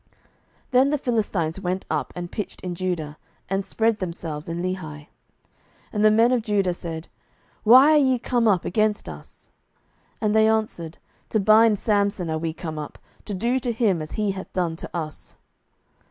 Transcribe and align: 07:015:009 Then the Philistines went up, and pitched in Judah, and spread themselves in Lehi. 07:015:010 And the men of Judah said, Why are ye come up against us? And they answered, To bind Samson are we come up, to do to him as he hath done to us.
07:015:009 0.01 0.09
Then 0.71 0.89
the 0.89 0.97
Philistines 0.97 1.59
went 1.59 1.85
up, 1.91 2.11
and 2.15 2.31
pitched 2.31 2.59
in 2.61 2.73
Judah, 2.73 3.19
and 3.51 3.63
spread 3.63 3.99
themselves 3.99 4.49
in 4.49 4.59
Lehi. 4.59 4.73
07:015:010 5.01 5.07
And 5.93 6.03
the 6.05 6.09
men 6.09 6.31
of 6.31 6.41
Judah 6.41 6.73
said, 6.73 7.07
Why 7.61 7.91
are 7.93 7.97
ye 7.97 8.17
come 8.17 8.47
up 8.47 8.65
against 8.65 9.07
us? 9.07 9.51
And 10.19 10.35
they 10.35 10.47
answered, 10.47 10.97
To 11.29 11.39
bind 11.39 11.77
Samson 11.77 12.31
are 12.31 12.39
we 12.39 12.51
come 12.51 12.79
up, 12.79 12.97
to 13.25 13.35
do 13.35 13.59
to 13.59 13.71
him 13.71 14.01
as 14.01 14.13
he 14.13 14.31
hath 14.31 14.51
done 14.53 14.75
to 14.77 14.89
us. 14.91 15.35